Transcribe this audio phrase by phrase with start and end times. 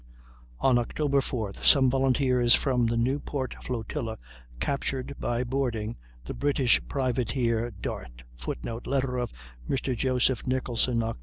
[0.59, 4.17] On October 4th some volunteers from the Newport flotilla
[4.59, 9.31] captured, by boarding, the British privateer Dart, [Footnote: Letter of
[9.69, 9.95] Mr.
[9.95, 11.17] Joseph Nicholson, Oct.